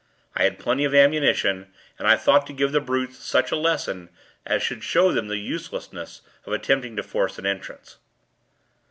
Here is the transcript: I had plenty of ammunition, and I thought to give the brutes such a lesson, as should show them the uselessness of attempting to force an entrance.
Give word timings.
I 0.35 0.45
had 0.45 0.57
plenty 0.57 0.83
of 0.83 0.95
ammunition, 0.95 1.71
and 1.99 2.07
I 2.07 2.15
thought 2.15 2.47
to 2.47 2.53
give 2.53 2.71
the 2.71 2.81
brutes 2.81 3.19
such 3.19 3.51
a 3.51 3.55
lesson, 3.55 4.09
as 4.47 4.63
should 4.63 4.83
show 4.83 5.11
them 5.11 5.27
the 5.27 5.37
uselessness 5.37 6.23
of 6.43 6.53
attempting 6.53 6.95
to 6.95 7.03
force 7.03 7.37
an 7.37 7.45
entrance. 7.45 7.97